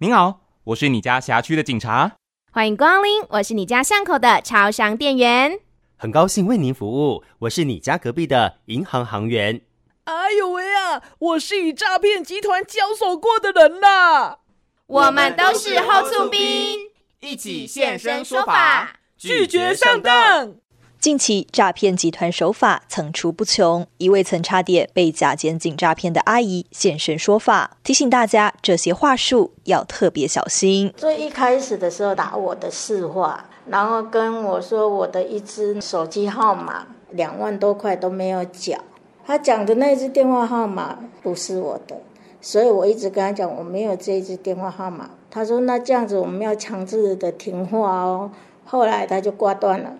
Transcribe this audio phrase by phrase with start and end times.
[0.00, 2.12] 您好，我是你家辖区的警察。
[2.52, 5.58] 欢迎光临，我是你家巷口的超商店员。
[5.96, 9.60] 很高兴为您服务，我是你家隔壁的银行行员。
[10.04, 14.38] 哎呦喂啊，我是与诈骗集团交手过的人啦。
[14.86, 16.78] 我们都是后促兵，
[17.18, 20.54] 一起现身说法，拒绝上当。
[21.00, 30.92] 近期诈骗集团手法层出不穷，一位曾差点被假检警诈骗的阿姨现身说法，提醒大家这些话术要特别小心。
[30.96, 38.76] 最一开始的时候打我的市话，然后跟我说我的一支手机号码两万多块都没有缴，
[39.24, 41.96] 他讲的那支电话号码不是我的，
[42.40, 45.10] 所以我一直跟他讲我没有这一支电话号码。
[45.30, 48.32] 他说那这样子我们要强制的停话哦，
[48.64, 49.92] 后来他就挂断了。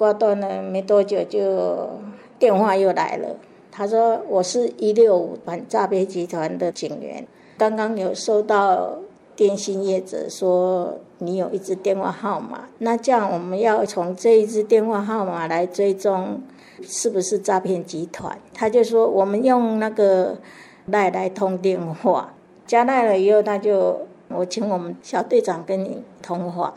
[0.00, 1.90] 挂断了没多久，就
[2.38, 3.36] 电话又来了。
[3.70, 7.26] 他说：“我是一六五反诈骗集团的警员，
[7.58, 8.94] 刚刚有收到
[9.36, 16.40] 电信业者说你有一支电话号码，那这样我们要从这一支电话号码来追踪
[16.82, 20.38] 是不是诈骗集团。”他就说：“我们用那个
[20.86, 22.32] 赖来通电话，
[22.66, 26.72] 加赖了以后，他就我请我们小队长跟你通话，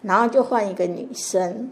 [0.00, 1.68] 然后就换一个女生。”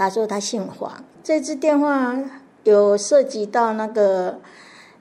[0.00, 0.90] 他说他姓黄，
[1.22, 2.16] 这支电话
[2.64, 4.38] 有涉及到那个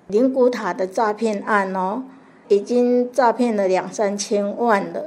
[0.08, 2.03] 灵骨塔的诈骗案哦，
[2.50, 5.05] 已经诈骗了两三千万了。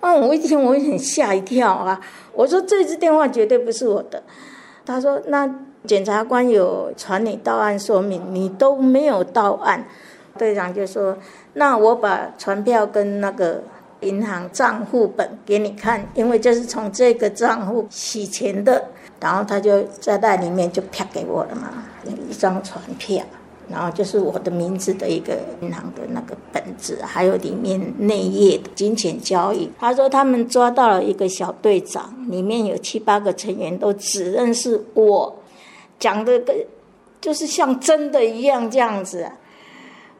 [0.00, 2.00] 哦，我一听我也很吓一跳啊！
[2.32, 4.24] 我说这支电话绝对不是我的。
[4.84, 5.48] 他说那
[5.86, 9.84] 检察官有传你到案说明，你都没有到案。
[10.36, 11.16] 队长就说
[11.52, 13.62] 那我把传票跟那个
[14.00, 18.84] 银行账户本给你看，因为就是从这个账户洗钱的。
[19.20, 21.82] 然后他就在袋里面就啪给我了嘛，
[22.30, 23.24] 一张传票，
[23.68, 29.68] 然后就是我的名字的一个银行的那个本子，还有里面内页的金钱交易。
[29.76, 35.36] 他说他们抓到了一个小队长，里面有七八个成员都只认识我，
[35.98, 36.56] 讲的跟
[37.20, 39.28] 就是像真的一样这样子。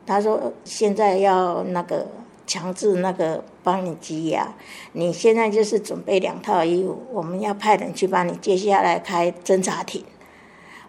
[0.05, 2.05] 他说现在要那个。
[2.49, 4.49] 强制那个帮你羁押，
[4.93, 10.03] 你现在就是准备两套衣服，我们要派人去帮你接下来开侦查庭。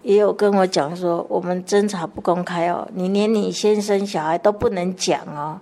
[0.02, 5.60] 也有跟我讲说，我们侦查不公开哦，你连你先生小孩都不能讲哦。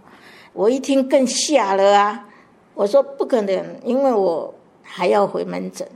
[0.54, 2.28] 我一听更吓了啊！
[2.76, 4.54] 我说不可能，因为我
[4.84, 5.88] 还要回门诊。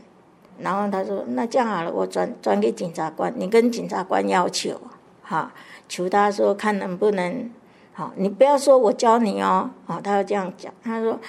[0.57, 4.81] 然后他说那这样好了，我转转给检察官，你跟检察官要求，
[5.21, 5.53] 哈，
[5.87, 7.51] 求他说看能不能。
[7.93, 9.69] 好，你不要说我教你哦。
[9.85, 10.73] 好，他要这样讲。
[10.83, 11.19] 他说，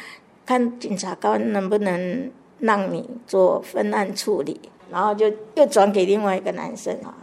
[0.46, 2.30] 看警察官能不能
[2.60, 7.14] 让你做分案处理，然后就又转给另外一个男生啊。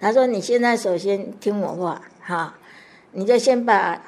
[0.00, 2.54] 他说，你现在首先听我话，哈，
[3.12, 4.02] 你就先把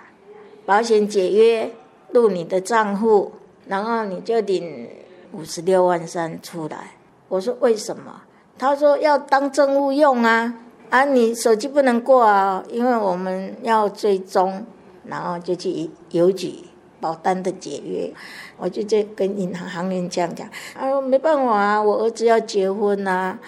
[0.66, 1.70] 保险解约
[2.10, 3.32] 入你的账户，
[3.66, 4.88] 然后你就领
[5.32, 6.93] 五十六万三出来。
[7.28, 8.22] 我说为什么？
[8.59, 10.54] 他说要当证物用啊。
[10.93, 14.63] 啊，你手机不能过啊，因为我们要追踪，
[15.07, 16.53] 然后就去邮局
[17.01, 18.13] 保单的解约。
[18.59, 23.39] 我就在跟银行行员这样讲，他说没办法啊，我儿子要结婚啊，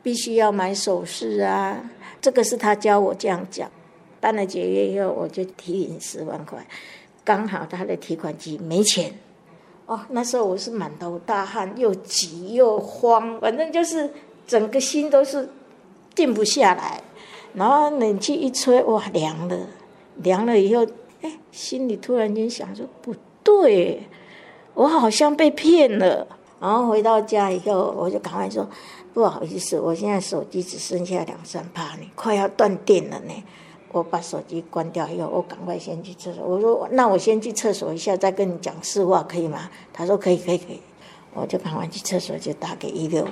[0.00, 1.90] 必须要买首饰啊，
[2.20, 3.68] 这个是他教我这样讲。
[4.20, 6.64] 办了解约以后，我就提领十万块，
[7.24, 9.12] 刚好他的提款机没钱。
[9.86, 14.08] 哦，那时候我是满头大汗，又急又慌，反正就是
[14.46, 15.48] 整个心都是。
[16.14, 17.02] 定不下来，
[17.54, 19.56] 然后冷气一吹，哇，凉了，
[20.16, 20.86] 凉了以后，
[21.22, 24.08] 哎，心里突然间想说不对，
[24.74, 26.26] 我好像被骗了。
[26.60, 28.68] 然后回到家以后，我就赶快说
[29.12, 33.34] 不好意思，我现在手机只剩下两三趴，你快要断电了呢。
[33.90, 36.46] 我把手机关掉以后，我赶快先去厕所。
[36.46, 39.68] 我说那我先去厕所一下，再跟你讲实话，可以吗？
[39.92, 40.80] 他说可以，可以，可以。
[41.34, 43.28] 我就赶快去厕所，就打给一六五。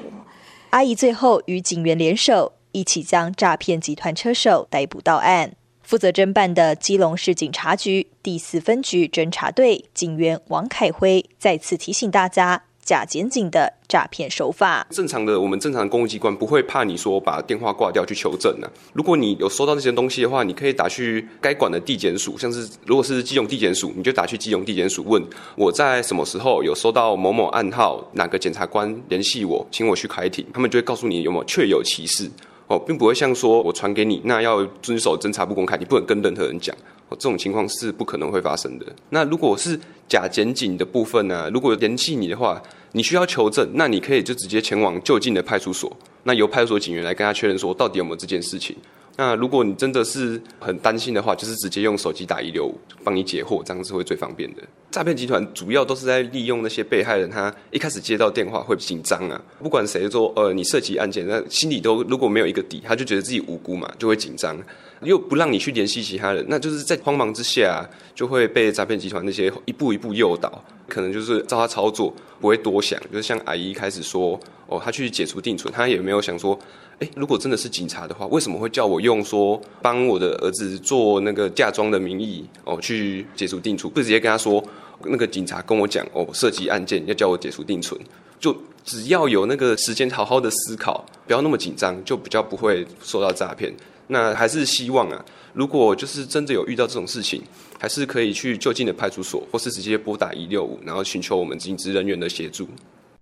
[0.71, 2.53] 阿姨最后与警员联手。
[2.73, 5.53] 一起将诈骗集团车手逮捕到案。
[5.83, 14.87] 负责侦办的基隆市警察局第四分局侦查队警员王凯辉再次提醒大家：假检警的诈骗手法。
[14.91, 18.71] 正常的，我们正常公务机关不会怕你说把电话挂掉去求证呢、啊。
[18.93, 25.21] 如果你有收到这些东西的话，你可以打去该管的地检署，像是如果是基隆地检署，你就打去基隆地检署问
[25.57, 32.31] 我在什么时候有收到某某暗号，哪个检察官联系我，请我去开庭，他们就会告诉你有没有确有其事。
[32.71, 36.72] 哦，并不会像说我传给你，那要遵守侦查不公开，你不能跟任何人讲。
[37.11, 38.87] 这种情况是不可能会发生的。
[39.09, 39.77] 那如果是
[40.09, 41.51] 假检警的部分呢、啊？
[41.53, 42.63] 如果联系你的话，
[42.93, 45.91] 你需要求证，那你可以就直接前往就近的派出所，
[46.22, 48.77] 那由派出所警员来跟他确认说到底有没有这件事情。
[49.16, 54.62] 那如果你真的是很担心的话，就是直接用手机打一六五，帮你解惑，这样是会最方便的。
[54.91, 64.59] 诈骗集团主要都是在利用那些被害人，他一开始接到电话会紧张啊，不管谁说呃你涉及案件，那心里都如果没有一个底，他就觉得自己无辜嘛，就会紧张，
[65.03, 76.59] 又不让你去联系其他人，那就是在慌忙之下就会被诈骗集团那些一步一步诱导，可能就是照他操作，不会多想，就是像阿姨一开始说哦，他去解除定存，他也没有想说。
[77.01, 83.91] 诶，如果真的是警察的话，为什么会叫我用说帮我的儿子做那个嫁妆的名义哦去解除定存？
[83.91, 84.63] 不直接跟他说，
[85.07, 87.98] 那个警察跟我讲哦，涉及案件要叫我解除定存，
[88.39, 88.54] 就
[88.84, 93.72] 只要有那个时间好好的思考，不要那么紧张，就比较不会受到诈骗。
[94.12, 95.24] 那还是希望啊，
[95.54, 97.41] 如果就是真的有遇到这种事情，
[97.78, 102.66] 还是可以去就近的派出所，或是直接拨打一六五，然后寻求我们警职人员的协助。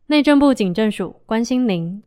[0.07, 2.03] 内政部警政署关心您。